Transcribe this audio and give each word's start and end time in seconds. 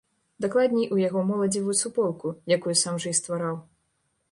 Дакладней, 0.45 0.87
у 0.95 0.97
яго 1.01 1.19
моладзевую 1.31 1.75
суполку, 1.83 2.27
якую 2.59 2.75
сам 2.83 2.99
жа 3.07 3.17
і 3.17 3.21
ствараў. 3.21 3.55